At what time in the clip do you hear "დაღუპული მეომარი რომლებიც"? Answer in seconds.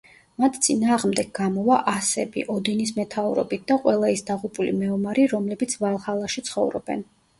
4.33-5.77